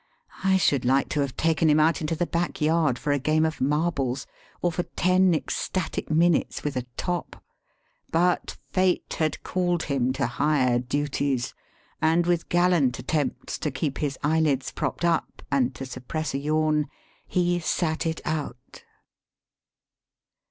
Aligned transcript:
I 0.43 0.57
should 0.57 0.83
like 0.83 1.09
to 1.09 1.19
have 1.19 1.37
taken 1.37 1.69
him 1.69 1.79
out 1.79 2.01
into 2.01 2.15
the 2.15 2.25
backyard 2.25 2.97
for 2.97 3.11
a 3.11 3.19
game 3.19 3.45
of 3.45 3.61
marbles, 3.61 4.25
or 4.59 4.71
for 4.71 4.81
ten 4.81 5.35
ecstatic 5.35 6.09
minutes 6.09 6.63
with 6.63 6.75
a 6.75 6.87
top; 6.97 7.43
but 8.11 8.57
fate 8.71 9.17
had 9.19 9.43
called 9.43 9.83
him 9.83 10.11
to 10.13 10.25
higher 10.25 10.79
duties, 10.79 11.53
and 12.01 12.25
with 12.25 12.49
gallant 12.49 12.97
attempts 12.97 13.59
to 13.59 13.69
keep 13.69 13.99
his 13.99 14.17
eyelids 14.23 14.71
propped 14.71 15.05
up 15.05 15.43
and 15.51 15.75
to 15.75 15.85
suppress 15.85 16.33
a 16.33 16.39
yawn, 16.39 16.87
he 17.27 17.59
sat 17.59 18.07
it 18.07 18.21
out. 18.25 18.83